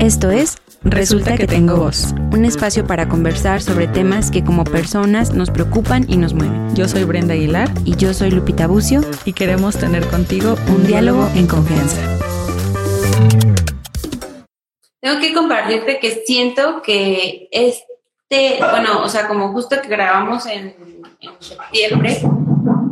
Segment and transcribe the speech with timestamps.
[0.00, 5.34] Esto es Resulta que tengo voz, un espacio para conversar sobre temas que como personas
[5.34, 6.74] nos preocupan y nos mueven.
[6.74, 11.28] Yo soy Brenda Aguilar Y yo soy Lupita Bucio y queremos tener contigo un diálogo
[11.34, 12.00] en confianza.
[15.00, 20.76] Tengo que compartirte que siento que este, bueno, o sea, como justo que grabamos en,
[21.20, 22.22] en septiembre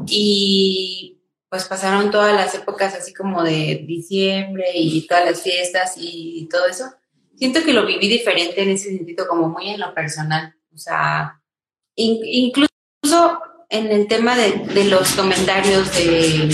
[0.06, 1.18] y
[1.48, 6.66] pues pasaron todas las épocas así como de diciembre y todas las fiestas y todo
[6.66, 6.97] eso.
[7.38, 10.54] Siento que lo viví diferente en ese sentido, como muy en lo personal.
[10.74, 11.40] O sea,
[11.94, 12.68] incluso
[13.68, 16.50] en el tema de, los comentarios de,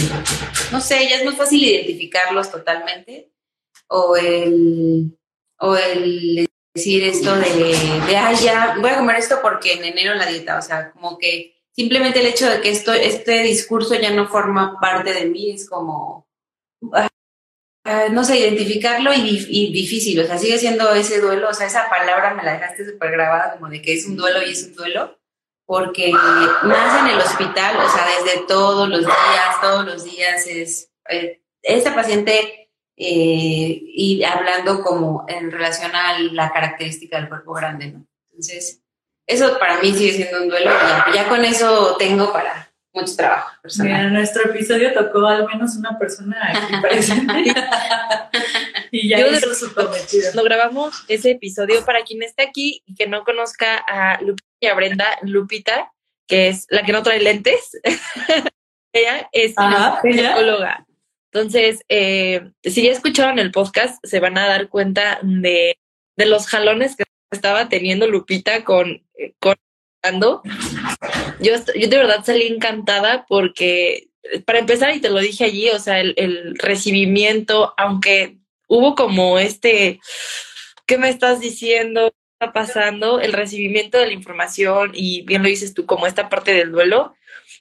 [0.72, 3.32] no sé, ya es muy fácil identificarlos totalmente.
[3.86, 5.16] O el,
[5.58, 10.14] o el decir esto de, de, ah, ya, voy a comer esto porque en enero
[10.14, 10.58] la dieta.
[10.58, 14.78] O sea, como que simplemente el hecho de que esto, este discurso ya no forma
[14.80, 16.28] parte de mí es como,
[17.84, 21.88] ah, no sé, identificarlo y, difícil, o sea, sigue siendo ese duelo, o sea, esa
[21.88, 24.74] palabra me la dejaste súper grabada como de que es un duelo y es un
[24.74, 25.18] duelo,
[25.66, 30.90] porque más en el hospital, o sea, desde todos los días, todos los días es,
[31.08, 37.88] eh, esta paciente eh, y hablando como en relación a la característica del cuerpo grande,
[37.88, 38.06] ¿no?
[38.30, 38.82] Entonces,
[39.26, 40.70] eso para mí sigue siendo un duelo.
[40.70, 43.50] Ya, ya con eso tengo para mucho trabajo.
[43.80, 47.52] Mira, en nuestro episodio tocó al menos una persona aquí presente.
[48.90, 50.30] y ya hizo su cometido.
[50.34, 54.66] Lo grabamos ese episodio para quien esté aquí y que no conozca a Lupita y
[54.66, 55.92] a Brenda, Lupita,
[56.26, 57.78] que es la que no trae lentes.
[58.92, 59.54] ella es
[60.02, 60.86] psicóloga.
[61.32, 65.76] Entonces, eh, si ya escucharon el podcast, se van a dar cuenta de,
[66.16, 67.02] de los jalones que
[67.32, 69.04] estaba teniendo Lupita con,
[69.40, 69.56] con
[71.40, 74.08] yo, yo de verdad salí encantada porque,
[74.44, 78.38] para empezar, y te lo dije allí, o sea, el, recibimiento, aunque
[78.68, 80.00] hubo como este,
[80.86, 82.10] ¿qué me estás diciendo?
[82.10, 83.20] ¿Qué está pasando?
[83.20, 87.14] El recibimiento de la información y bien lo dices tú, como esta parte del duelo,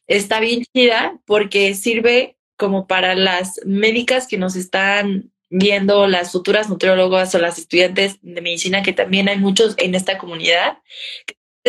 [0.07, 6.67] está bien chida porque sirve como para las médicas que nos están viendo las futuras
[6.67, 10.79] nutriólogas o las estudiantes de medicina, que también hay muchos en esta comunidad,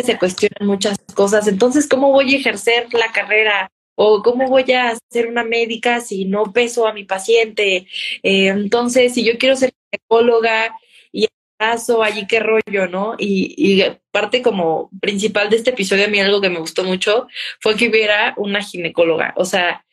[0.02, 1.46] se cuestionan muchas cosas.
[1.46, 3.70] Entonces, ¿cómo voy a ejercer la carrera?
[3.96, 7.86] ¿O cómo voy a ser una médica si no peso a mi paciente?
[8.22, 10.76] Eh, entonces, si yo quiero ser ginecóloga
[11.12, 11.28] y
[11.58, 13.14] caso allí qué rollo, ¿no?
[13.18, 17.28] Y, y parte como principal de este episodio, a mí algo que me gustó mucho
[17.60, 19.32] fue que hubiera una ginecóloga.
[19.36, 19.84] O sea,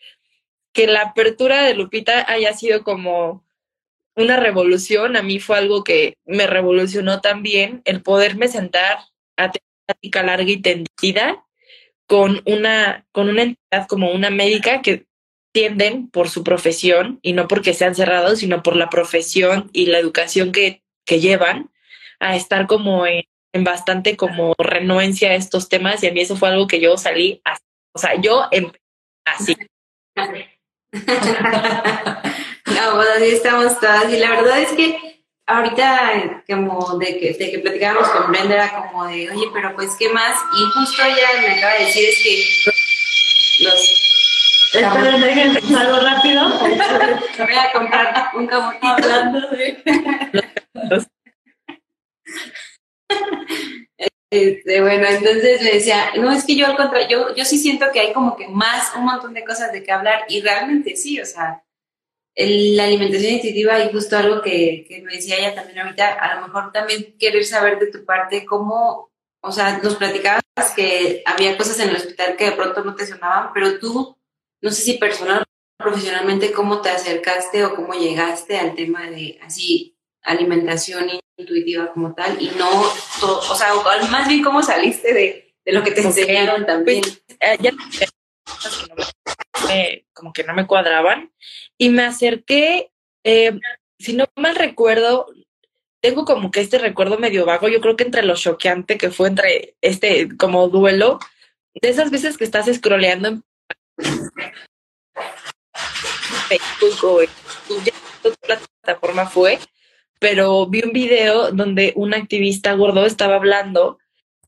[0.74, 3.46] que la apertura de Lupita haya sido como
[4.16, 9.00] una revolución, a mí fue algo que me revolucionó también, el poderme sentar
[9.38, 11.46] a tener práctica larga y tendida
[12.08, 15.06] con una, con una entidad como una médica que
[15.54, 20.00] tienden por su profesión y no porque sean cerrados, sino por la profesión y la
[20.00, 21.70] educación que, que llevan
[22.20, 26.38] a estar como en, en, bastante como renuencia a estos temas y a mí eso
[26.38, 27.64] fue algo que yo salí así,
[27.94, 28.82] o sea, yo empecé
[29.26, 29.56] así.
[32.72, 34.12] No, pues así estamos todas.
[34.12, 35.11] Y la verdad es que
[35.52, 39.96] ahorita, como de que, de que platicábamos con Brenda, era como de, oye, pero pues,
[39.98, 40.36] ¿qué más?
[40.58, 44.08] Y justo ella me acaba de decir es que los...
[44.74, 46.50] Esperen, dejen algo rápido.
[46.60, 48.88] Voy a comprar un camotito.
[48.88, 49.84] Hablando de...
[54.34, 57.88] Este, bueno, entonces le decía, no, es que yo al contrario, yo, yo sí siento
[57.92, 61.20] que hay como que más, un montón de cosas de qué hablar y realmente sí,
[61.20, 61.66] o sea,
[62.36, 66.48] la alimentación intuitiva y justo algo que, que, me decía ella también ahorita, a lo
[66.48, 69.12] mejor también querer saber de tu parte cómo,
[69.42, 70.42] o sea, nos platicabas
[70.76, 74.18] que había cosas en el hospital que de pronto no te sonaban, pero tú,
[74.62, 79.40] no sé si personal o profesionalmente, cómo te acercaste o cómo llegaste al tema de
[79.42, 82.70] así alimentación intuitiva como tal y no,
[83.24, 83.74] o sea,
[84.10, 87.02] más bien cómo saliste de, de lo que te enseñaron también.
[87.02, 87.72] Pues, eh, ya,
[90.14, 91.32] como que no me cuadraban
[91.78, 92.92] y me acerqué,
[93.24, 93.60] eh,
[94.00, 95.28] si no mal recuerdo,
[96.02, 99.28] tengo como que este recuerdo medio vago, yo creo que entre lo choqueante que fue
[99.28, 101.20] entre este como duelo,
[101.74, 103.44] de esas veces que estás scrolleando en
[106.50, 107.30] Facebook o en
[108.42, 109.60] plataforma fue,
[110.20, 114.00] pero vi un video donde un activista gordo estaba hablando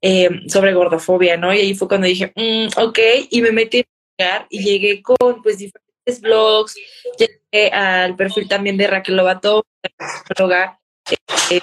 [0.02, 1.54] eh, sobre gordofobia, ¿no?
[1.54, 3.00] Y ahí fue cuando dije, mm, ok,
[3.30, 3.86] y me metí
[4.50, 6.76] y llegué con pues diferentes blogs,
[7.18, 9.66] llegué al perfil también de Raquel Lobato,
[11.50, 11.62] eh,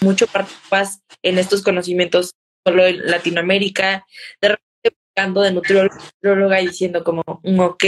[0.00, 2.32] mucho participas en estos conocimientos
[2.66, 4.06] solo en Latinoamérica,
[4.40, 7.84] de repente buscando de nutrióloga y diciendo como, mm, ok,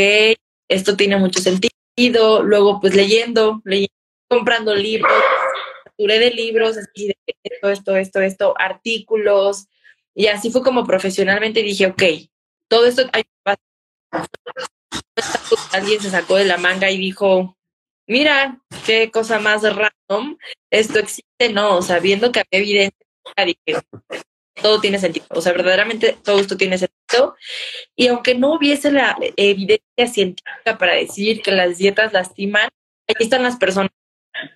[0.68, 3.94] esto tiene mucho sentido, luego pues leyendo, leyendo
[4.28, 5.12] comprando libros,
[5.98, 9.66] duré de libros, así de esto, esto, esto, esto, artículos,
[10.14, 12.02] y así fue como profesionalmente dije, ok,
[12.68, 13.02] todo esto
[15.72, 17.56] alguien se sacó de la manga y dijo,
[18.06, 20.36] mira, qué cosa más random,
[20.70, 23.06] esto existe, no, o sea, viendo que había evidencia,
[24.60, 27.36] todo tiene sentido, o sea, verdaderamente todo esto tiene sentido.
[27.96, 32.68] Y aunque no hubiese la evidencia científica para decir que las dietas lastiman,
[33.08, 33.90] ahí están las personas.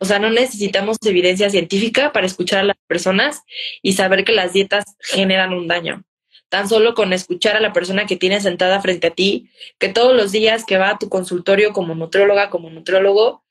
[0.00, 3.42] O sea, no necesitamos evidencia científica para escuchar a las personas
[3.82, 6.04] y saber que las dietas generan un daño.
[6.48, 10.14] Tan solo con escuchar a la persona que tienes sentada frente a ti, que todos
[10.16, 13.44] los días que va a tu consultorio como nutrióloga, como nutriólogo,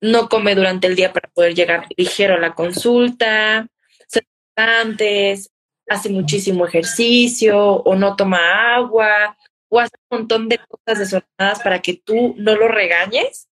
[0.00, 3.68] no come durante el día para poder llegar ligero a la consulta,
[4.58, 5.50] antes,
[5.88, 9.36] hace muchísimo ejercicio o no toma agua
[9.68, 13.48] o hace un montón de cosas desordenadas para que tú no lo regañes.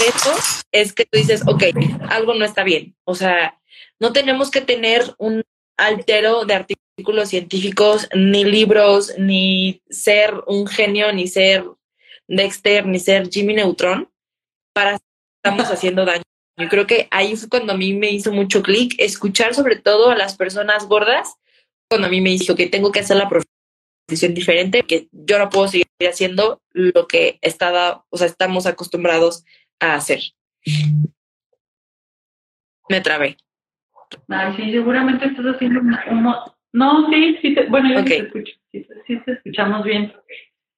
[0.00, 0.34] Eso
[0.72, 1.64] es que tú dices, ok,
[2.08, 2.96] algo no está bien.
[3.04, 3.58] O sea,
[3.98, 5.42] no tenemos que tener un
[5.76, 11.64] altero de artículos científicos, ni libros, ni ser un genio, ni ser
[12.28, 14.10] Dexter, ni ser Jimmy Neutron
[14.72, 14.98] para
[15.42, 16.22] estamos haciendo daño
[16.58, 20.10] yo creo que ahí fue cuando a mí me hizo mucho clic, escuchar sobre todo
[20.10, 21.36] a las personas gordas,
[21.88, 25.50] cuando a mí me dijo que tengo que hacer la profesión diferente, que yo no
[25.50, 29.44] puedo seguir haciendo lo que estaba, o sea, estamos acostumbrados
[29.80, 30.20] a hacer.
[32.88, 33.36] Me trabé.
[34.28, 35.96] Ay, sí, seguramente estás haciendo un...
[36.72, 40.12] No, sí, sí, bueno, yo te escucho, sí, sí te escuchamos bien,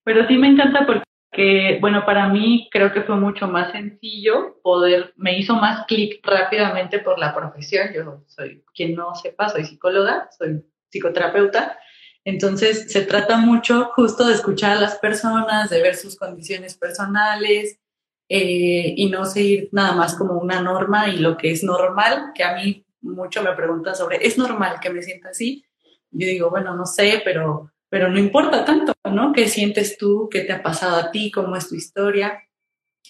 [0.05, 1.03] pero sí me encanta porque
[1.39, 6.21] que, bueno, para mí creo que fue mucho más sencillo poder, me hizo más clic
[6.25, 7.93] rápidamente por la profesión.
[7.95, 11.79] Yo soy, quien no sepa, soy psicóloga, soy psicoterapeuta.
[12.25, 17.79] Entonces, se trata mucho justo de escuchar a las personas, de ver sus condiciones personales
[18.29, 22.45] eh, y no seguir nada más como una norma y lo que es normal, que
[22.45, 25.65] a mí mucho me preguntan sobre, ¿es normal que me sienta así?
[26.11, 29.33] Yo digo, bueno, no sé, pero pero no importa tanto, ¿no?
[29.33, 30.29] ¿Qué sientes tú?
[30.31, 31.31] ¿Qué te ha pasado a ti?
[31.31, 32.43] ¿Cómo es tu historia?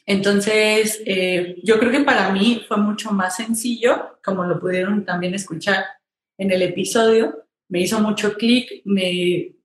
[0.07, 5.35] Entonces, eh, yo creo que para mí fue mucho más sencillo, como lo pudieron también
[5.35, 5.85] escuchar
[6.39, 8.83] en el episodio, me hizo mucho clic,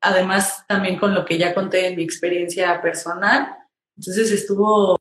[0.01, 3.47] además también con lo que ya conté en mi experiencia personal,
[3.95, 4.97] entonces estuvo,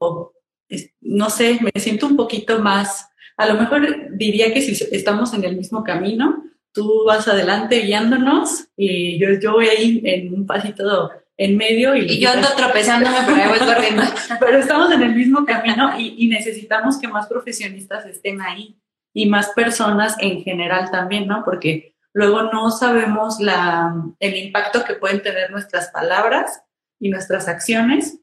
[1.00, 5.44] no sé, me siento un poquito más, a lo mejor diría que si estamos en
[5.44, 11.10] el mismo camino, tú vas adelante guiándonos y yo, yo voy ahí en un pasito
[11.36, 11.94] en medio.
[11.94, 14.02] Y, yo ando tropezándome, pero voy corriendo.
[14.40, 18.78] pero estamos en el mismo camino y, y, necesitamos que más profesionistas estén ahí
[19.14, 21.42] y más personas en general también, ¿no?
[21.44, 26.62] Porque luego no sabemos la, el impacto que pueden tener nuestras palabras
[26.98, 28.18] y nuestras acciones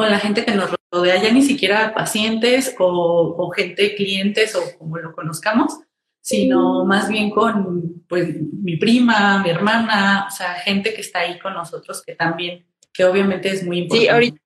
[0.00, 4.78] con la gente que nos rodea, ya ni siquiera pacientes o, o gente, clientes o
[4.78, 5.78] como lo conozcamos,
[6.22, 11.38] sino más bien con pues mi prima, mi hermana, o sea, gente que está ahí
[11.38, 12.64] con nosotros que también,
[12.94, 14.06] que obviamente es muy importante.
[14.06, 14.40] Sí, ahorita.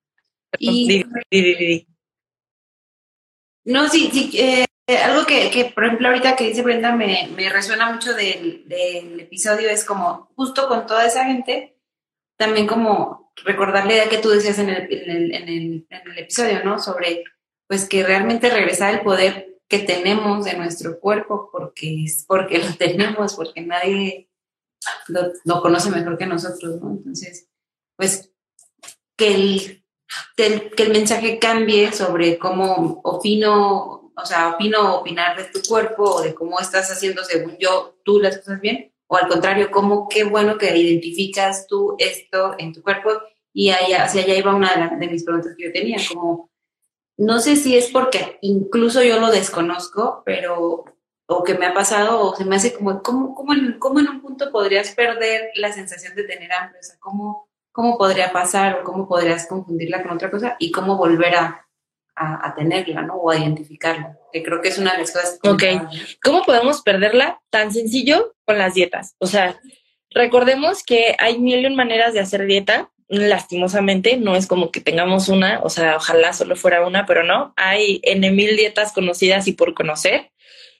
[0.59, 1.87] Y,
[3.65, 4.67] no, sí, sí, eh,
[5.05, 9.21] algo que, que, por ejemplo, ahorita que dice Brenda me, me resuena mucho del, del,
[9.21, 11.77] episodio es como justo con toda esa gente,
[12.37, 16.65] también como recordar la idea que tú decías en el, en el, en el, episodio,
[16.65, 16.79] ¿no?
[16.79, 17.25] Sobre,
[17.67, 23.35] pues que realmente regresar el poder que tenemos de nuestro cuerpo porque, porque lo tenemos,
[23.35, 24.31] porque nadie
[25.09, 26.91] lo, conoce mejor que nosotros, ¿no?
[26.91, 27.49] Entonces,
[27.97, 28.31] pues
[29.17, 29.35] que
[30.37, 36.05] el, que el mensaje cambie sobre cómo opino, o sea, opino opinar de tu cuerpo
[36.05, 40.09] o de cómo estás haciendo según yo tú las cosas bien, o al contrario, cómo
[40.09, 43.11] qué bueno que identificas tú esto en tu cuerpo
[43.53, 46.51] y allá, hacia allá iba una de mis preguntas que yo tenía, como
[47.17, 50.85] no sé si es porque incluso yo lo desconozco, pero
[51.27, 54.09] o que me ha pasado, o se me hace como, ¿cómo, cómo, en, cómo en
[54.09, 56.81] un punto podrías perder la sensación de tener hambre?
[56.81, 60.97] O sea, ¿cómo, ¿cómo podría pasar o cómo podrías confundirla con otra cosa y cómo
[60.97, 61.64] volver a,
[62.17, 63.15] a, tenerla, ¿no?
[63.17, 65.39] O a identificarla, que creo que es una de las cosas.
[65.43, 65.63] Ok,
[66.23, 67.41] ¿cómo podemos perderla?
[67.51, 69.17] Tan sencillo con las dietas.
[69.19, 69.61] O sea,
[70.11, 75.29] recordemos que hay mil y maneras de hacer dieta lastimosamente, no es como que tengamos
[75.29, 79.53] una, o sea, ojalá solo fuera una, pero no, hay N mil dietas conocidas y
[79.53, 80.33] por conocer,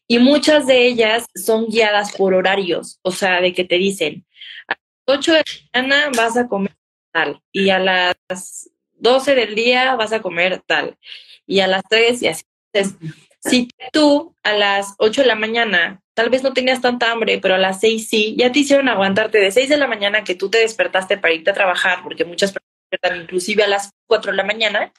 [0.09, 4.27] y muchas de ellas son guiadas por horarios, o sea, de que te dicen,
[4.69, 6.75] a las 8 de la mañana vas a comer
[7.13, 8.71] tal, y a las
[9.05, 10.99] 12 del día vas a comer tal,
[11.47, 12.45] y a las 3 y así.
[12.73, 12.99] Entonces,
[13.39, 17.57] si tú a las 8 de la mañana tal vez no tenías tanta hambre, pero
[17.57, 20.49] a las 6 sí, ya te hicieron aguantarte de 6 de la mañana que tú
[20.49, 24.37] te despertaste para irte a trabajar, porque muchas personas despertan inclusive a las 4 de
[24.37, 24.93] la mañana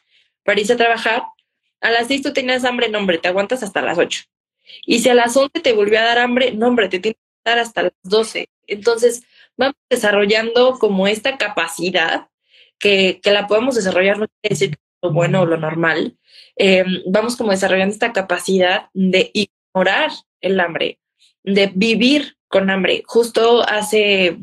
[0.43, 1.23] para irse a trabajar,
[1.81, 4.23] a las 6 tú tenías hambre, no, hombre, te aguantas hasta las 8.
[4.85, 7.37] Y si a las 11 te volvió a dar hambre, no, hombre, te tienes que
[7.39, 8.49] estar hasta las 12.
[8.67, 9.23] Entonces,
[9.57, 12.27] vamos desarrollando como esta capacidad
[12.79, 16.17] que, que la podemos desarrollar, no quiere decir lo bueno o lo normal.
[16.55, 20.99] Em, vamos como desarrollando esta capacidad de ignorar el hambre,
[21.43, 23.03] de vivir con hambre.
[23.05, 24.37] Justo hace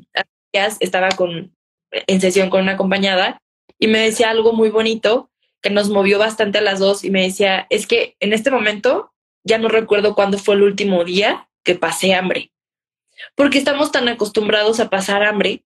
[0.52, 1.54] días estaba con,
[1.90, 3.40] en sesión con una acompañada
[3.78, 5.30] y me decía algo muy bonito
[5.62, 9.12] que nos movió bastante a las dos y me decía, es que en este momento
[9.44, 12.52] ya no recuerdo cuándo fue el último día que pasé hambre,
[13.36, 15.64] porque estamos tan acostumbrados a pasar hambre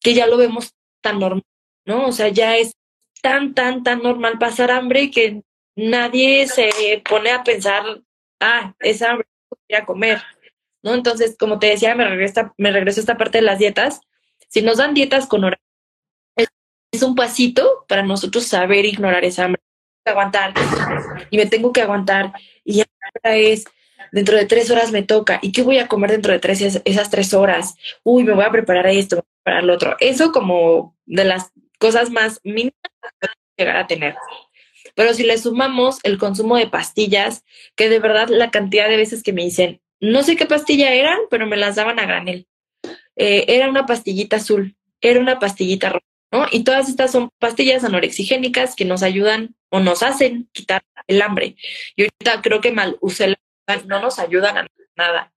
[0.00, 1.44] que ya lo vemos tan normal,
[1.86, 2.06] ¿no?
[2.06, 2.72] O sea, ya es
[3.22, 5.42] tan, tan, tan normal pasar hambre que
[5.74, 8.02] nadie se pone a pensar,
[8.40, 10.22] ah, es hambre, voy a comer,
[10.82, 10.94] ¿no?
[10.94, 14.00] Entonces, como te decía, me regresa, me regreso a esta parte de las dietas.
[14.48, 15.62] Si nos dan dietas con horario,
[16.92, 19.62] es un pasito para nosotros saber ignorar esa hambre,
[20.04, 20.54] aguantar
[21.30, 22.32] y me tengo que aguantar
[22.64, 23.64] y ahora es
[24.12, 27.10] dentro de tres horas me toca y qué voy a comer dentro de tres esas
[27.10, 27.74] tres horas
[28.04, 31.50] uy me voy a preparar esto voy a preparar lo otro eso como de las
[31.78, 32.74] cosas más mínimas
[33.20, 33.28] que
[33.58, 34.16] llegar a tener
[34.94, 39.22] pero si le sumamos el consumo de pastillas que de verdad la cantidad de veces
[39.22, 42.46] que me dicen no sé qué pastilla eran pero me las daban a granel
[43.16, 46.06] eh, era una pastillita azul era una pastillita roja
[46.50, 51.56] y todas estas son pastillas anorexigénicas que nos ayudan o nos hacen quitar el hambre.
[51.94, 53.36] Y ahorita creo que mal usé
[53.86, 54.66] no nos ayudan a
[54.96, 55.32] nada.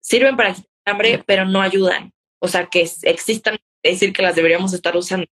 [0.00, 2.12] Sirven para quitar el hambre, pero no ayudan.
[2.38, 3.58] O sea, que existan,
[3.90, 5.26] decir, que las deberíamos estar usando.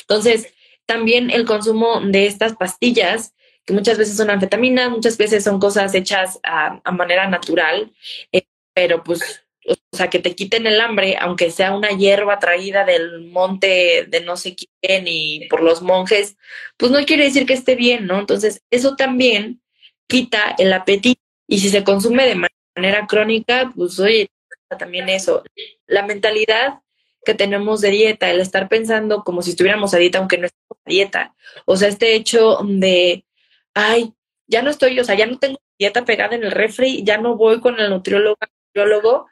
[0.00, 0.52] Entonces,
[0.86, 3.34] también el consumo de estas pastillas,
[3.64, 7.92] que muchas veces son anfetaminas, muchas veces son cosas hechas a, manera natural,
[8.32, 8.42] eh,
[8.74, 13.20] pero pues o sea, que te quiten el hambre, aunque sea una hierba traída del
[13.20, 16.36] monte de no sé quién y por los monjes,
[16.76, 18.18] pues no quiere decir que esté bien, ¿no?
[18.18, 19.62] Entonces, eso también
[20.08, 24.28] quita el apetito y si se consume de manera crónica, pues oye,
[24.78, 25.42] también eso.
[25.86, 26.80] La mentalidad
[27.24, 30.78] que tenemos de dieta, el estar pensando como si estuviéramos a dieta, aunque no estemos
[30.84, 31.34] a dieta.
[31.66, 33.24] O sea, este hecho de,
[33.74, 34.12] ay,
[34.46, 37.36] ya no estoy, o sea, ya no tengo dieta pegada en el refri, ya no
[37.36, 39.26] voy con el nutriólogo,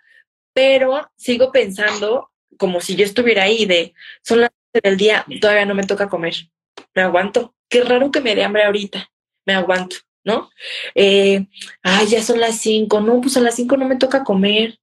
[0.53, 5.75] pero sigo pensando como si yo estuviera ahí de, son las del día, todavía no
[5.75, 6.35] me toca comer,
[6.95, 7.55] me aguanto.
[7.69, 9.11] Qué raro que me dé hambre ahorita,
[9.47, 10.51] me aguanto, ¿no?
[10.95, 11.47] Eh,
[11.83, 14.79] ay, ya son las cinco, no, pues a las cinco no me toca comer.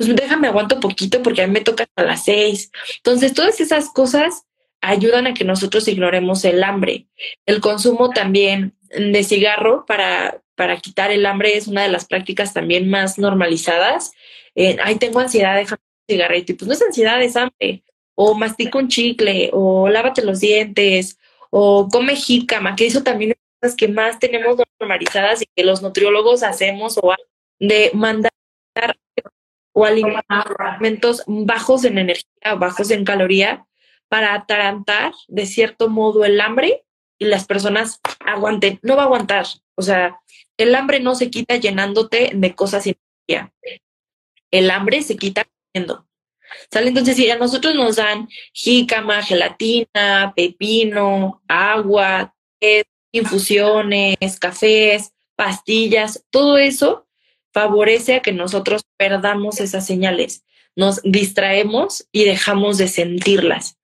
[0.00, 2.70] Pues déjame aguanto poquito porque a mí me toca a las seis.
[2.96, 4.44] Entonces, todas esas cosas
[4.80, 7.06] ayudan a que nosotros ignoremos el hambre.
[7.44, 12.54] El consumo también de cigarro para, para quitar el hambre es una de las prácticas
[12.54, 14.12] también más normalizadas
[14.54, 16.52] eh, ay, tengo ansiedad, déjame un cigarrito.
[16.52, 17.82] Y pues no es ansiedad, es hambre.
[18.14, 21.18] O mastica un chicle, o lávate los dientes,
[21.50, 25.82] o come jícama, que eso también es cosas que más tenemos normalizadas y que los
[25.82, 27.14] nutriólogos hacemos o
[27.58, 28.32] de mandar
[29.72, 33.66] o alimentos bajos en energía, bajos en caloría,
[34.08, 36.84] para atarantar de cierto modo el hambre
[37.18, 38.78] y las personas aguanten.
[38.82, 39.46] No va a aguantar.
[39.76, 40.18] O sea,
[40.56, 42.96] el hambre no se quita llenándote de cosas sin
[43.28, 43.52] energía
[44.50, 46.06] el hambre se quita comiendo.
[46.72, 46.88] ¿Sale?
[46.88, 52.34] Entonces, si a nosotros nos dan jícama, gelatina, pepino, agua,
[53.12, 57.06] infusiones, cafés, pastillas, todo eso
[57.52, 60.44] favorece a que nosotros perdamos esas señales.
[60.76, 63.78] Nos distraemos y dejamos de sentirlas.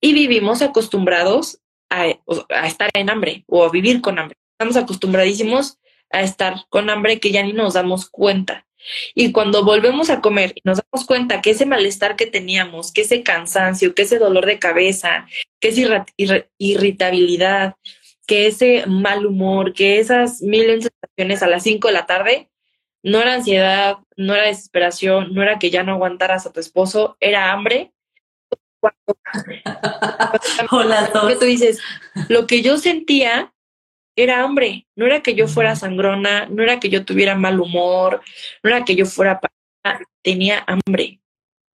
[0.00, 2.06] Y vivimos acostumbrados a,
[2.66, 4.36] estar en hambre o a vivir con hambre.
[4.52, 5.78] Estamos acostumbradísimos
[6.10, 8.66] a estar con hambre que ya ni nos damos cuenta.
[9.14, 13.02] Y cuando volvemos a comer y nos damos cuenta que ese malestar que teníamos, que
[13.02, 15.26] ese cansancio, que ese dolor de cabeza,
[15.60, 16.04] que esa
[16.58, 17.76] irritabilidad,
[18.26, 22.48] que ese mal humor, que esas mil sensaciones a las 5 de la tarde,
[23.02, 27.16] no era ansiedad, no era desesperación, no era que ya no aguantaras a tu esposo,
[27.20, 27.92] era hambre.
[30.70, 31.80] Hola, tú dices,
[32.28, 33.52] lo que yo sentía
[34.16, 38.22] era hambre, no era que yo fuera sangrona, no era que yo tuviera mal humor,
[38.62, 39.40] no era que yo fuera
[40.22, 41.20] tenía hambre.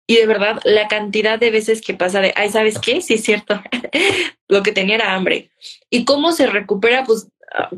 [0.09, 3.01] Y de verdad, la cantidad de veces que pasa de, ay, ¿sabes qué?
[3.01, 3.61] Sí, es cierto,
[4.49, 5.51] lo que tenía era hambre.
[5.91, 7.05] ¿Y cómo se recupera?
[7.05, 7.29] Pues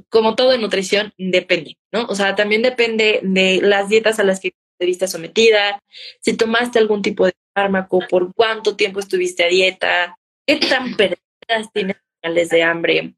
[0.08, 2.06] como todo en nutrición, depende, ¿no?
[2.06, 5.82] O sea, también depende de las dietas a las que te viste sometida,
[6.20, 11.72] si tomaste algún tipo de fármaco, por cuánto tiempo estuviste a dieta, qué tan perdidas
[11.72, 13.14] tienes señales de hambre,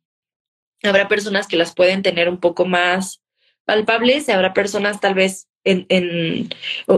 [0.82, 3.20] Habrá personas que las pueden tener un poco más
[3.64, 5.46] palpables y habrá personas tal vez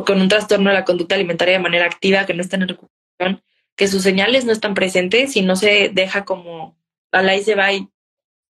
[0.06, 3.42] con un trastorno de la conducta alimentaria de manera activa que no están en recuperación,
[3.76, 6.78] que sus señales no están presentes y no se deja como
[7.10, 7.88] al ahí se va y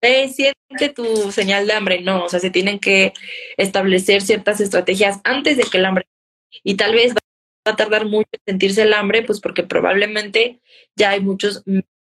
[0.02, 3.12] siente tu señal de hambre, no, o sea, se tienen que
[3.56, 6.06] establecer ciertas estrategias antes de que el hambre
[6.64, 7.20] y tal vez va
[7.72, 10.60] a tardar mucho en sentirse el hambre, pues porque probablemente
[10.96, 11.62] ya hay muchos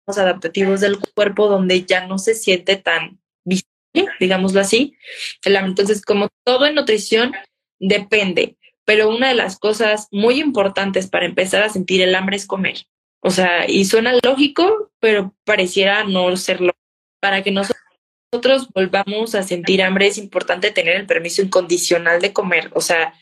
[0.07, 4.97] adaptativos del cuerpo donde ya no se siente tan visible, digámoslo así.
[5.45, 7.33] Entonces, como todo en nutrición,
[7.79, 12.47] depende, pero una de las cosas muy importantes para empezar a sentir el hambre es
[12.47, 12.87] comer.
[13.21, 16.73] O sea, y suena lógico, pero pareciera no serlo.
[17.21, 17.51] Para que
[18.73, 22.71] volvamos a sentir hambre es importante tener el permiso incondicional de comer.
[22.75, 23.14] O sea,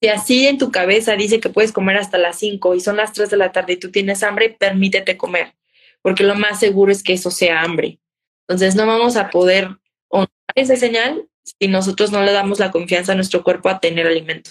[0.00, 3.12] si así en tu cabeza dice que puedes comer hasta las 5 y son las
[3.12, 5.54] 3 de la tarde y tú tienes hambre, permítete comer,
[6.02, 7.98] porque lo más seguro es que eso sea hambre.
[8.46, 9.68] Entonces no vamos a poder
[10.08, 14.06] honrar esa señal si nosotros no le damos la confianza a nuestro cuerpo a tener
[14.06, 14.50] alimento.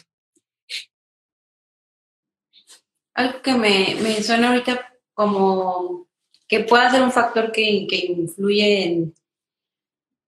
[3.14, 6.08] Algo que me, me suena ahorita como
[6.48, 9.16] que pueda ser un factor que, que influye en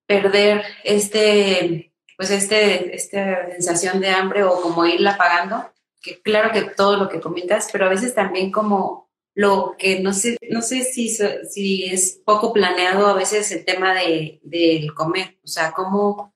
[0.07, 5.71] perder este, pues este, esta sensación de hambre o como irla pagando,
[6.01, 10.13] que claro que todo lo que comentas, pero a veces también como lo que no
[10.13, 15.37] sé, no sé si, si es poco planeado a veces el tema de, del comer,
[15.43, 16.33] o sea, como,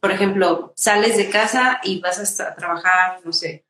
[0.00, 3.66] por ejemplo, sales de casa y vas a trabajar, no sé,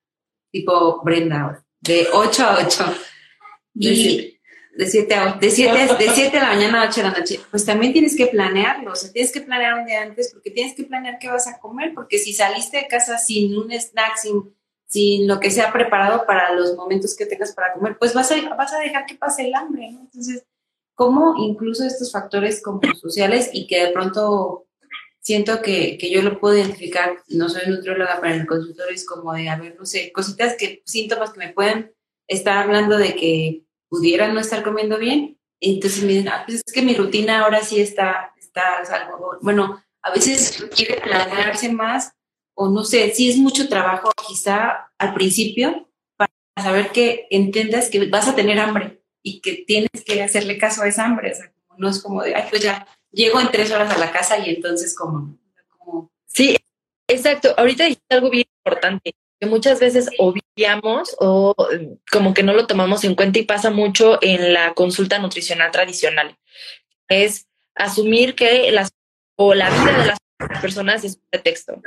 [0.52, 2.94] tipo Brenda, de 8 a 8.
[3.74, 4.39] Y
[4.76, 7.40] de 7 a de 7, de 7 de la mañana a 8 de la noche.
[7.50, 10.74] Pues también tienes que planearlo, o sea, tienes que planear un día antes porque tienes
[10.74, 14.54] que planear qué vas a comer, porque si saliste de casa sin un snack, sin,
[14.86, 18.54] sin lo que sea preparado para los momentos que tengas para comer, pues vas a,
[18.54, 20.00] vas a dejar que pase el hambre, ¿no?
[20.00, 20.44] Entonces,
[20.94, 24.66] ¿cómo incluso estos factores como sociales y que de pronto
[25.20, 29.32] siento que, que, yo lo puedo identificar, no soy nutrióloga, en el consultorio es como
[29.34, 31.92] de, a ver, no sé, cositas que, síntomas que me pueden
[32.26, 35.38] estar hablando de que pudieran no estar comiendo bien.
[35.60, 39.82] entonces me dicen, ah, pues es que mi rutina ahora sí está, está algo, bueno,
[40.00, 42.14] a veces quiere planearse más
[42.54, 46.30] o no sé, si es mucho trabajo quizá al principio para
[46.62, 50.88] saber que entiendas que vas a tener hambre y que tienes que hacerle caso a
[50.88, 53.92] esa hambre, o sea, no es como de, ay, pues ya llego en tres horas
[53.94, 55.38] a la casa y entonces como...
[56.26, 56.56] Sí,
[57.08, 57.54] exacto.
[57.56, 61.54] Ahorita dijiste algo bien importante, que muchas veces obviamos o
[62.12, 66.36] como que no lo tomamos en cuenta y pasa mucho en la consulta nutricional tradicional.
[67.08, 68.90] Es asumir que las
[69.36, 70.18] o la vida de las
[70.60, 71.80] personas es un pretexto.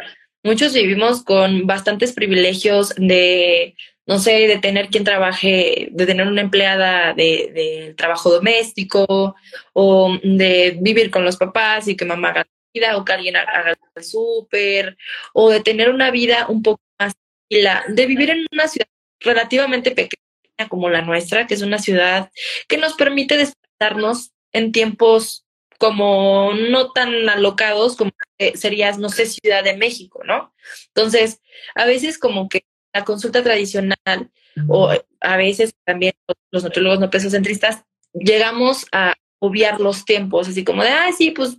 [0.44, 6.42] Muchos vivimos con bastantes privilegios de no sé, de tener quien trabaje, de tener una
[6.42, 9.36] empleada de, trabajo doméstico
[9.74, 13.76] o de vivir con los papás y que mamá haga vida o que alguien haga
[13.96, 14.98] el súper
[15.34, 17.14] o de tener una vida un poco más
[17.54, 18.88] tranquila, de vivir en una ciudad
[19.20, 22.32] relativamente pequeña como la nuestra, que es una ciudad
[22.68, 25.46] que nos permite desplazarnos en tiempos
[25.80, 28.12] como no tan alocados como
[28.56, 30.54] serías, no sé, Ciudad de México, ¿no?
[30.88, 31.42] Entonces,
[31.76, 34.32] a veces como que la consulta tradicional
[34.68, 36.14] o a veces también
[36.52, 41.58] los nutriólogos no pesocentristas llegamos a obviar los tiempos, así como de, ah, sí, pues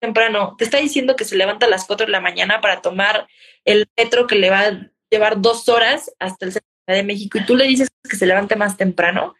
[0.00, 3.28] temprano, te está diciendo que se levanta a las 4 de la mañana para tomar
[3.64, 7.44] el metro que le va a llevar dos horas hasta el centro de México y
[7.44, 9.34] tú le dices que se levante más temprano.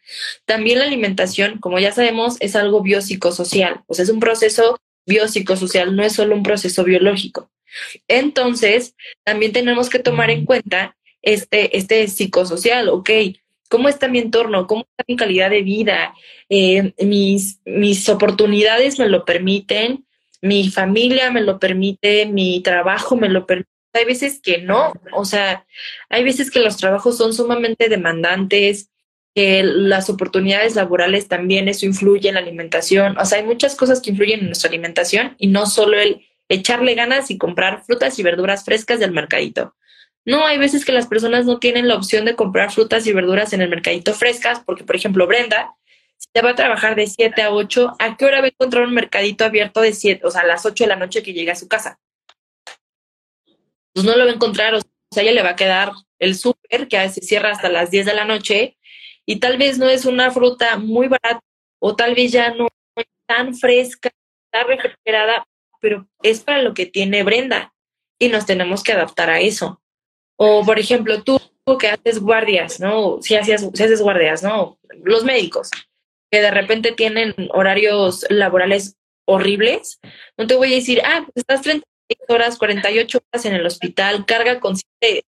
[0.44, 5.96] También la alimentación, como ya sabemos, es algo biopsicosocial, o sea, es un proceso biopsicosocial,
[5.96, 7.50] no es solo un proceso biológico.
[8.06, 13.10] Entonces, también tenemos que tomar en cuenta este, este psicosocial, ok,
[13.68, 14.66] ¿cómo está mi entorno?
[14.66, 16.14] ¿Cómo está mi calidad de vida?
[16.50, 20.04] Eh, mis, mis oportunidades me lo permiten,
[20.42, 23.71] mi familia me lo permite, mi trabajo me lo permite.
[23.92, 25.66] Hay veces que no, o sea,
[26.08, 28.90] hay veces que los trabajos son sumamente demandantes,
[29.34, 34.00] que las oportunidades laborales también eso influye en la alimentación, o sea, hay muchas cosas
[34.00, 38.22] que influyen en nuestra alimentación y no solo el echarle ganas y comprar frutas y
[38.22, 39.74] verduras frescas del mercadito.
[40.24, 43.52] No, hay veces que las personas no tienen la opción de comprar frutas y verduras
[43.52, 45.74] en el mercadito frescas, porque, por ejemplo, Brenda,
[46.16, 48.84] si te va a trabajar de 7 a 8, ¿a qué hora va a encontrar
[48.84, 51.50] un mercadito abierto de 7, o sea, a las 8 de la noche que llegue
[51.50, 51.98] a su casa?
[53.94, 56.88] Pues no lo va a encontrar, o sea, ella le va a quedar el súper,
[56.88, 58.78] que a veces cierra hasta las 10 de la noche,
[59.26, 61.40] y tal vez no es una fruta muy barata,
[61.78, 64.10] o tal vez ya no es tan fresca,
[64.46, 65.46] está refrigerada,
[65.80, 67.74] pero es para lo que tiene Brenda,
[68.18, 69.82] y nos tenemos que adaptar a eso.
[70.36, 71.38] O, por ejemplo, tú
[71.78, 73.20] que haces guardias, ¿no?
[73.22, 74.78] Si, hacías, si haces guardias, ¿no?
[75.04, 75.70] Los médicos,
[76.30, 80.00] que de repente tienen horarios laborales horribles,
[80.36, 81.84] no te voy a decir, ah, estás 36
[82.28, 84.76] horas, 48 horas en el hospital, carga con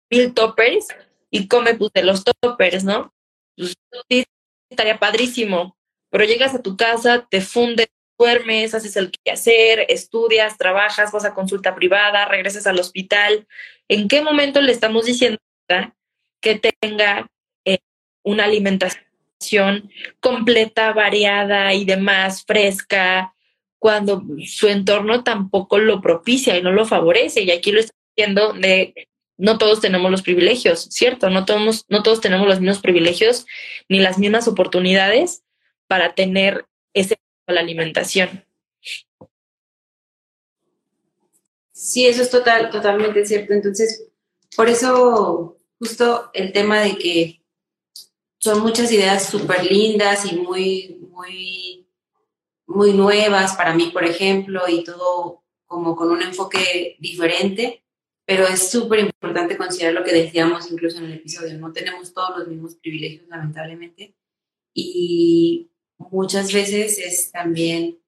[0.10, 0.88] mil toppers
[1.30, 3.14] y come pues de los toppers, ¿no?
[3.56, 3.76] Pues,
[4.70, 5.78] estaría padrísimo,
[6.10, 11.34] pero llegas a tu casa, te fundes duermes, haces el hacer, estudias, trabajas, vas a
[11.34, 13.48] consulta privada, regresas al hospital.
[13.88, 15.40] ¿En qué momento le estamos diciendo
[16.40, 17.28] que tenga
[17.66, 17.80] eh,
[18.24, 23.34] una alimentación completa, variada y demás, fresca,
[23.84, 27.42] cuando su entorno tampoco lo propicia y no lo favorece?
[27.42, 31.30] Y aquí lo estoy diciendo de no todos tenemos los privilegios, ¿cierto?
[31.30, 33.46] No todos, no todos tenemos los mismos privilegios
[33.90, 35.44] ni las mismas oportunidades
[35.88, 38.46] para tener ese la alimentación.
[41.74, 43.52] Sí, eso es total, totalmente cierto.
[43.52, 44.08] Entonces,
[44.56, 47.42] por eso justo el tema de que
[48.40, 51.83] son muchas ideas súper lindas y muy, muy,
[52.68, 57.84] muy nuevas para mí, por ejemplo, y todo como con un enfoque diferente,
[58.26, 62.38] pero es súper importante considerar lo que decíamos incluso en el episodio, no tenemos todos
[62.38, 64.16] los mismos privilegios, lamentablemente,
[64.74, 68.00] y muchas veces es también,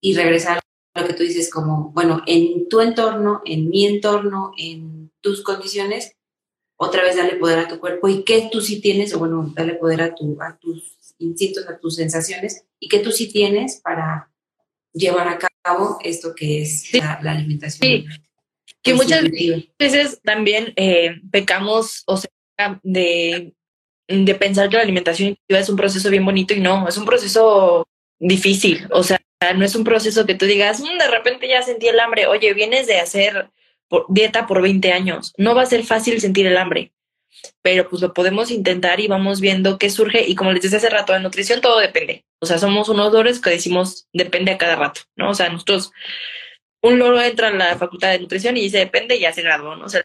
[0.00, 0.60] y regresar
[0.94, 5.42] a lo que tú dices, como, bueno, en tu entorno, en mi entorno, en tus
[5.42, 6.14] condiciones,
[6.76, 9.74] otra vez dale poder a tu cuerpo y que tú sí tienes, o bueno, dale
[9.74, 14.30] poder a, tu, a tus instintos, a tus sensaciones, y que tú sí tienes para
[14.92, 17.80] llevar a cabo esto que es la, alimentación.
[17.80, 18.06] Sí.
[18.82, 19.24] Que muchas
[19.78, 23.54] veces también eh, pecamos o sea, de
[24.08, 27.04] de pensar que la alimentación intuitiva es un proceso bien bonito y no, es un
[27.04, 27.86] proceso
[28.18, 28.86] difícil.
[28.90, 29.20] O sea,
[29.54, 32.26] no es un proceso que tú digas, mm, de repente ya sentí el hambre.
[32.26, 33.50] Oye, vienes de hacer
[34.08, 35.34] dieta por 20 años.
[35.36, 36.92] No va a ser fácil sentir el hambre,
[37.62, 40.24] pero pues lo podemos intentar y vamos viendo qué surge.
[40.26, 42.24] Y como les decía hace rato, de nutrición todo depende.
[42.40, 45.30] O sea, somos unos lores que decimos depende a cada rato, ¿no?
[45.30, 45.92] O sea, nosotros,
[46.82, 49.76] un loro entra en la facultad de nutrición y dice depende y ya se graduó,
[49.76, 49.86] ¿no?
[49.86, 50.02] O sea,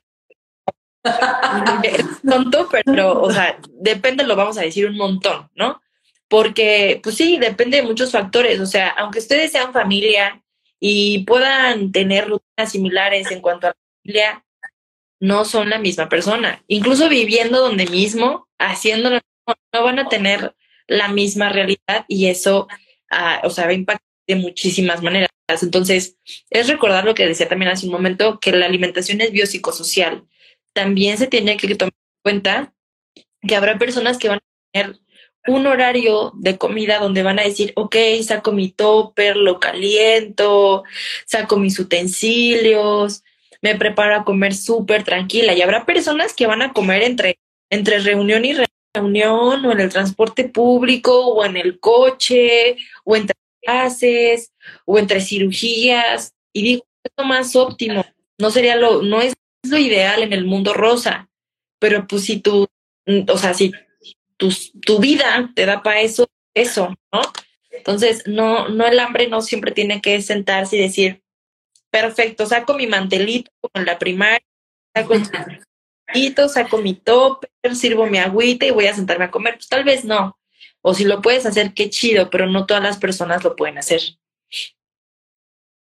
[1.83, 5.81] es tonto, pero, o sea, depende, lo vamos a decir un montón, ¿no?
[6.27, 8.59] Porque, pues sí, depende de muchos factores.
[8.59, 10.41] O sea, aunque ustedes sean familia
[10.79, 14.45] y puedan tener rutinas similares en cuanto a la familia,
[15.23, 16.63] no son la misma persona.
[16.67, 20.53] Incluso viviendo donde mismo, haciéndolo, no van a tener
[20.85, 22.67] la misma realidad y eso,
[23.09, 25.29] ah, o sea, va a impactar de muchísimas maneras.
[25.61, 26.17] Entonces,
[26.49, 30.25] es recordar lo que decía también hace un momento, que la alimentación es biopsicosocial
[30.73, 32.73] también se tiene que tomar en cuenta
[33.41, 34.99] que habrá personas que van a tener
[35.47, 40.83] un horario de comida donde van a decir, ok, saco mi topper, lo caliento,
[41.25, 43.23] saco mis utensilios,
[43.63, 45.53] me preparo a comer súper tranquila.
[45.53, 47.39] Y habrá personas que van a comer entre,
[47.71, 48.53] entre reunión y
[48.93, 54.51] reunión, o en el transporte público, o en el coche, o entre clases,
[54.85, 56.33] o entre cirugías.
[56.51, 58.05] Y digo, esto más óptimo.
[58.37, 61.29] No sería lo, no es lo ideal en el mundo rosa,
[61.79, 62.67] pero pues si tú,
[63.29, 63.71] o sea, si
[64.35, 64.49] tu,
[64.81, 67.21] tu vida te da para eso, eso, ¿no?
[67.71, 71.22] Entonces, no, no el hambre no siempre tiene que sentarse y decir,
[71.93, 74.43] perfecto, saco mi mantelito con la primaria,
[74.95, 79.53] saco el mantelito, saco mi topper, sirvo mi agüita y voy a sentarme a comer.
[79.53, 80.39] Pues tal vez no.
[80.81, 84.01] O si lo puedes hacer, qué chido, pero no todas las personas lo pueden hacer.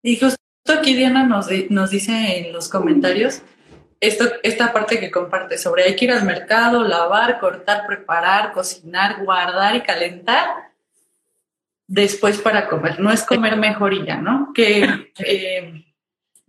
[0.02, 3.44] Y justo aquí Diana nos, nos dice en los comentarios
[4.00, 9.24] esto, esta parte que comparte sobre hay que ir al mercado, lavar, cortar, preparar, cocinar,
[9.24, 10.72] guardar y calentar
[11.86, 13.00] después para comer.
[13.00, 14.54] No es comer mejor y ya, ¿no?
[14.56, 15.86] Que eh,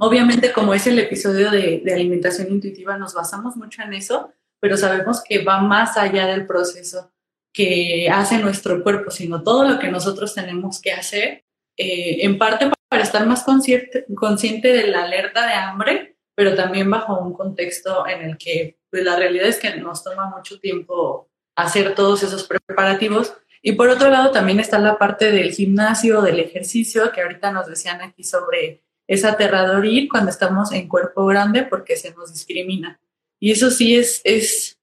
[0.00, 5.22] obviamente como es el episodio de, alimentación intuitiva, nos basamos mucho en eso, pero sabemos
[5.26, 7.12] que va más allá del proceso
[7.52, 11.44] que hace nuestro cuerpo, sino todo lo que nosotros tenemos que hacer,
[11.76, 16.10] eh, en parte para estar más consciente, consciente de la alerta de hambre
[16.40, 20.30] pero también bajo un contexto en el que pues, la realidad es que nos toma
[20.34, 23.34] mucho tiempo hacer todos esos preparativos.
[23.60, 27.66] Y por otro lado, también está la parte del gimnasio, del ejercicio, que ahorita nos
[27.66, 33.00] decían aquí sobre es aterrador ir cuando estamos en cuerpo grande porque se nos discrimina.
[33.40, 34.22] Y eso sí es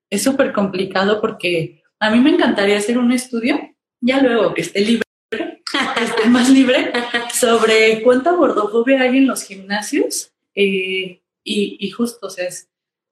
[0.09, 3.59] es súper complicado porque a mí me encantaría hacer un estudio,
[4.01, 6.91] ya luego que esté libre, que esté más libre,
[7.33, 10.31] sobre cuánta gordofobia hay en los gimnasios.
[10.55, 12.49] Eh, y, justo, o sea,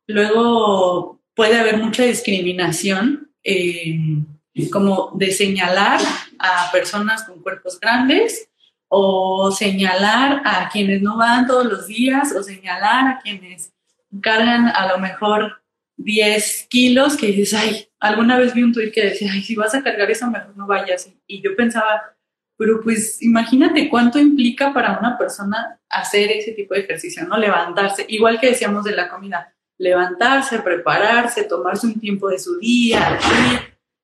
[0.08, 3.97] luego puede haber mucha discriminación, eh,
[4.71, 6.01] como de señalar
[6.39, 8.49] a personas con cuerpos grandes
[8.88, 13.74] o señalar a quienes no van todos los días o señalar a quienes
[14.21, 15.62] cargan a lo mejor
[15.98, 19.74] 10 kilos que dices, ay, alguna vez vi un tuit que decía, ay, si vas
[19.76, 21.10] a cargar eso, mejor no vayas.
[21.28, 22.15] Y yo pensaba,
[22.58, 27.38] pero pues imagínate cuánto implica para una persona hacer ese tipo de ejercicio, ¿no?
[27.38, 33.19] Levantarse, igual que decíamos de la comida, levantarse, prepararse, tomarse un tiempo de su día,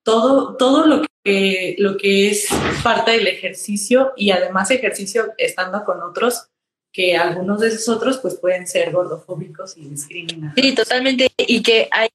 [0.03, 2.47] todo, todo lo que, lo que es
[2.83, 6.47] parte del ejercicio y además ejercicio estando con otros
[6.91, 10.67] que algunos de esos otros pues pueden ser gordofóbicos y discriminatorios.
[10.67, 11.31] Sí, totalmente.
[11.37, 12.09] Y que hay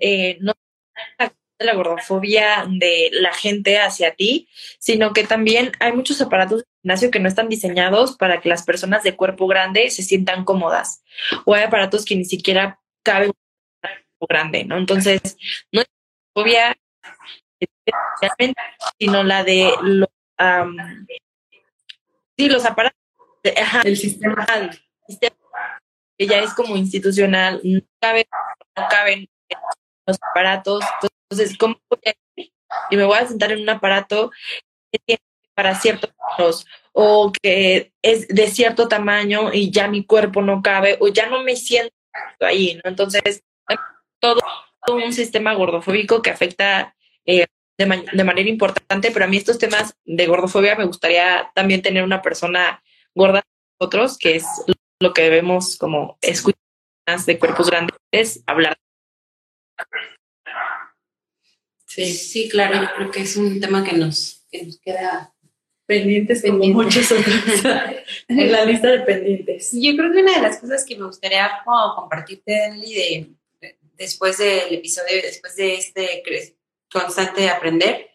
[0.00, 0.54] eh, no
[1.60, 4.48] la gordofobia de la gente hacia ti,
[4.78, 8.62] sino que también hay muchos aparatos de gimnasio que no están diseñados para que las
[8.64, 11.02] personas de cuerpo grande se sientan cómodas.
[11.44, 13.32] O hay aparatos que ni siquiera caben
[14.28, 14.76] grande, ¿no?
[14.78, 15.36] Entonces,
[15.72, 15.86] no es
[16.34, 16.76] fobia
[18.98, 20.08] sino la de los,
[22.36, 22.98] sí, los aparatos
[23.84, 24.46] el sistema,
[26.18, 28.24] que ya es como institucional, no caben,
[28.76, 29.28] no caben
[30.06, 30.84] los aparatos.
[31.30, 32.52] Entonces, ¿cómo voy a ir?
[32.90, 34.30] Y me voy a sentar en un aparato
[34.90, 35.22] que tiene
[35.54, 36.10] para ciertos
[36.92, 41.42] o que es de cierto tamaño y ya mi cuerpo no cabe o ya no
[41.42, 41.94] me siento
[42.40, 42.90] ahí, ¿no?
[42.90, 43.42] Entonces,
[44.20, 44.40] todo,
[44.88, 46.94] un sistema gordofóbico que afecta
[47.26, 47.46] eh,
[47.78, 52.02] de, de, manera importante, pero a mí estos temas de gordofobia me gustaría también tener
[52.02, 52.82] una persona
[53.14, 53.42] gorda
[53.78, 54.44] otros, que es
[55.00, 56.58] lo que debemos como escuchar
[57.26, 58.76] de cuerpos grandes, hablar.
[61.86, 65.32] Sí, sí, claro, yo creo que es un tema que nos, que nos queda
[65.86, 67.34] pendientes, como muchos otros
[68.28, 69.70] en la lista de pendientes.
[69.72, 73.30] Yo creo que una de las cosas que me gustaría como compartirte, de,
[73.96, 76.22] después del episodio, después de este
[76.92, 78.10] constante aprender,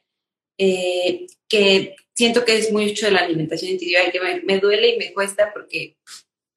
[0.57, 4.97] eh, que siento que es mucho de la alimentación intuitiva y que me, duele y
[4.97, 5.97] me cuesta porque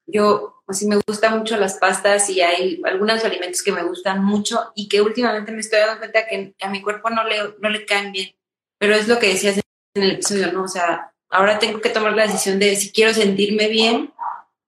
[0.05, 4.71] yo así me gustan mucho las pastas y hay algunos alimentos que me gustan mucho
[4.75, 7.85] y que últimamente me estoy dando cuenta que a mi cuerpo no le, no le
[7.85, 8.35] caen bien.
[8.77, 9.59] Pero es lo que decías
[9.95, 10.63] en el episodio, ¿no?
[10.63, 14.13] O sea, ahora tengo que tomar la decisión de si quiero sentirme bien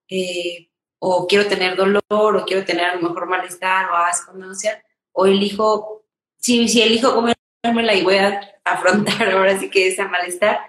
[0.09, 4.83] eh, o quiero tener dolor o quiero tener a lo mejor malestar o asco, náusea,
[5.11, 6.03] o elijo,
[6.37, 10.59] si, si elijo comérmela y voy a afrontar ahora sí que ese malestar,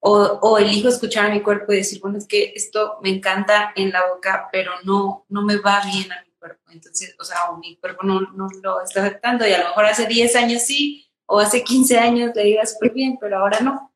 [0.00, 3.72] o, o, elijo escuchar a mi cuerpo y decir, bueno, es que esto me encanta
[3.74, 6.70] en la boca, pero no, no me va bien a mi cuerpo.
[6.70, 10.06] Entonces, o sea, mi cuerpo no, no lo está aceptando y a lo mejor hace
[10.06, 13.94] 10 años sí, o hace 15 años le iba súper bien, pero ahora no.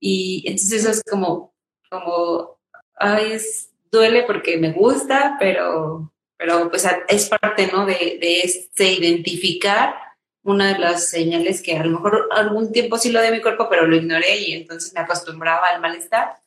[0.00, 1.54] Y entonces eso es como,
[1.90, 2.58] como,
[2.96, 7.84] ay, es, duele porque me gusta, pero, pero pues es parte, ¿no?
[7.84, 10.09] De, de este identificar
[10.42, 13.68] una de las señales que a lo mejor algún tiempo sí lo de mi cuerpo,
[13.68, 16.40] pero lo ignoré y entonces me acostumbraba al malestar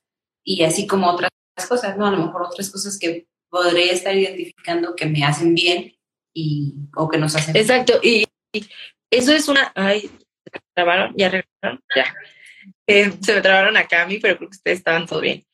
[0.44, 1.30] y así como otras
[1.68, 2.08] cosas, ¿no?
[2.08, 5.96] A lo mejor otras cosas que podría estar identificando que me hacen bien
[6.34, 8.26] y o que nos hacen Exacto, y,
[9.12, 9.72] eso es una...
[9.76, 12.16] Ay, se trabaron, ya regresaron, ya.
[12.88, 15.46] Eh, se me trabaron acá a mí, pero creo que ustedes estaban todo bien.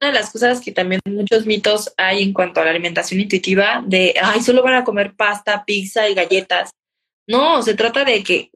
[0.00, 3.82] Una de las cosas que también muchos mitos hay en cuanto a la alimentación intuitiva,
[3.86, 6.70] de, ay, solo van a comer pasta, pizza y galletas.
[7.26, 8.50] No, se trata de que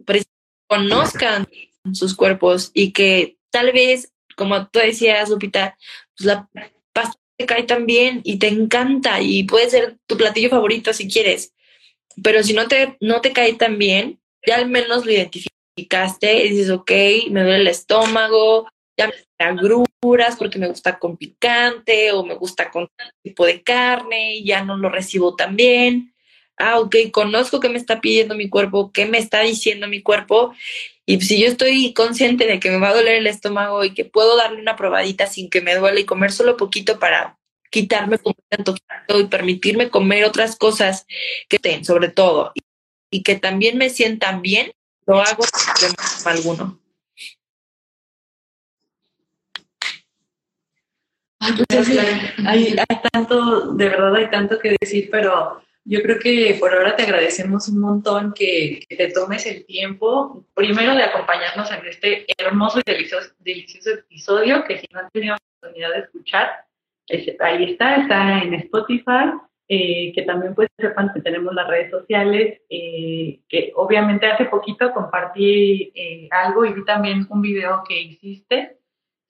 [0.66, 1.46] conozcan
[1.92, 5.76] sus cuerpos y que tal vez, como tú decías, Lupita,
[6.16, 6.48] pues la
[6.92, 11.08] pasta te cae tan bien y te encanta y puede ser tu platillo favorito si
[11.08, 11.52] quieres.
[12.22, 16.50] Pero si no te, no te cae tan bien, ya al menos lo identificaste y
[16.50, 16.90] dices, ok,
[17.30, 22.70] me duele el estómago, ya me agruras porque me gusta con picante o me gusta
[22.70, 22.88] con
[23.22, 26.13] tipo de carne y ya no lo recibo tan bien
[26.58, 30.54] ah, ok, conozco qué me está pidiendo mi cuerpo, qué me está diciendo mi cuerpo.
[31.06, 34.04] Y si yo estoy consciente de que me va a doler el estómago y que
[34.04, 37.38] puedo darle una probadita sin que me duele y comer solo poquito para
[37.70, 38.76] quitarme tanto
[39.18, 41.06] y permitirme comer otras cosas
[41.48, 42.52] que ten, sobre todo,
[43.10, 44.72] y, que también me sientan bien,
[45.06, 45.44] lo hago
[45.76, 46.80] problema alguno.
[52.46, 56.96] hay, hay tanto, de verdad hay tanto que decir, pero yo creo que por ahora
[56.96, 62.80] te agradecemos un montón que, te tomes el tiempo, primero de acompañarnos en este hermoso
[62.80, 66.50] y delicioso, delicioso episodio, que si no han tenido oportunidad de escuchar,
[67.40, 69.32] ahí está, está en Spotify,
[69.68, 74.92] eh, que también pues sepan que tenemos las redes sociales, eh, que obviamente hace poquito
[74.92, 78.78] compartí eh, algo y vi también un video que hiciste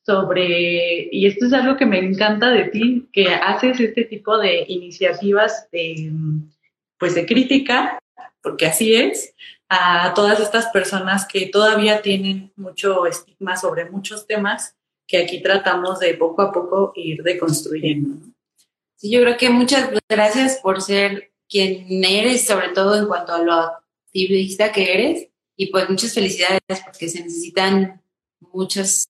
[0.05, 4.65] sobre, y esto es algo que me encanta de ti, que haces este tipo de
[4.69, 6.13] iniciativas de,
[6.99, 7.99] pues de crítica,
[8.43, 9.35] porque así es,
[9.69, 16.01] a todas estas personas que todavía tienen mucho estigma sobre muchos temas que aquí tratamos
[16.01, 18.19] de poco a poco ir deconstruyendo.
[18.97, 23.43] Sí, yo creo que muchas gracias por ser quien eres, sobre todo en cuanto a
[23.43, 28.03] lo activista que eres, y pues muchas felicidades porque se necesitan
[28.53, 29.09] muchas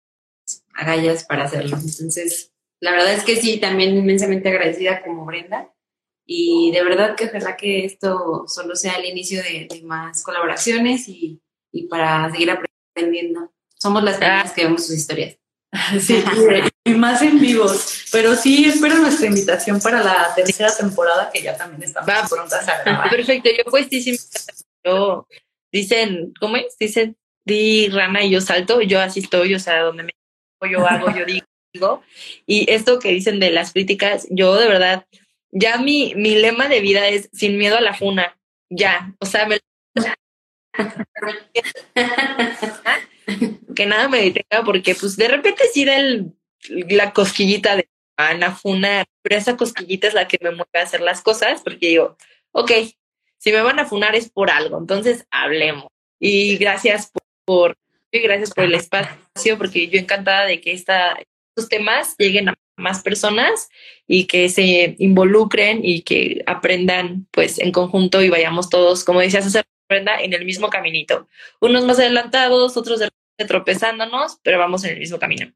[0.75, 1.77] agallas para hacerlo.
[1.77, 5.71] Entonces, la verdad es que sí, también inmensamente agradecida como Brenda.
[6.27, 11.41] Y de verdad que ojalá que esto solo sea el inicio de, más colaboraciones y,
[11.71, 15.37] y, para seguir aprendiendo somos las personas que vemos sus historias.
[16.01, 16.23] Sí,
[16.85, 18.05] y, más en vivos.
[18.13, 22.69] Pero sí, espero nuestra invitación para la tercera temporada, que ya también estamos Va, prontas
[22.69, 23.11] a grabar.
[23.11, 24.17] Perfecto, yo pues sí,
[24.85, 25.27] yo,
[25.73, 26.77] dicen, ¿cómo es?
[26.79, 30.13] Dicen, di rana y yo salto, yo así estoy, o sea, donde me
[30.67, 32.03] yo hago, yo digo.
[32.47, 35.07] Y esto que dicen de las críticas, yo de verdad,
[35.51, 38.39] ya mi, mi lema de vida es sin miedo a la funa,
[38.71, 39.59] ya, o sea, me
[43.75, 45.97] que nada me detenga porque pues de repente sí da
[46.69, 51.01] la cosquillita de Ana Funa, pero esa cosquillita es la que me mueve a hacer
[51.01, 52.17] las cosas porque digo,
[52.53, 52.71] ok,
[53.39, 55.89] si me van a funar es por algo, entonces hablemos.
[56.19, 57.11] Y gracias
[57.45, 57.77] por,
[58.21, 61.17] gracias por el espacio porque yo encantada de que esta,
[61.57, 63.69] estos temas lleguen a más personas
[64.07, 69.47] y que se involucren y que aprendan pues en conjunto y vayamos todos, como decías,
[69.47, 71.29] hacer aprenda en el mismo caminito.
[71.61, 73.01] Unos más adelantados, otros
[73.37, 75.53] tropezándonos, pero vamos en el mismo camino.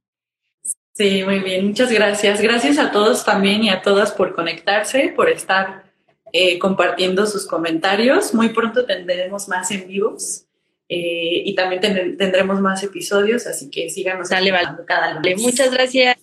[0.94, 2.40] Sí, muy bien, muchas gracias.
[2.40, 5.84] Gracias a todos también y a todas por conectarse, por estar
[6.32, 8.34] eh, compartiendo sus comentarios.
[8.34, 10.47] Muy pronto tendremos más en vivos
[10.88, 11.80] eh, y también
[12.16, 14.52] tendremos más episodios, así que síganos Dale,
[14.86, 15.40] cada lunes.
[15.42, 16.16] Muchas gracias.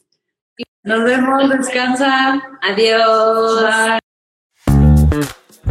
[0.84, 2.41] Nos vemos, descansa.
[2.62, 3.99] Adiós.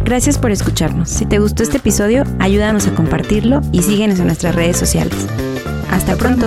[0.03, 1.09] Gracias por escucharnos.
[1.09, 5.27] Si te gustó este episodio, ayúdanos a compartirlo y síguenos en nuestras redes sociales.
[5.89, 6.45] Hasta pronto.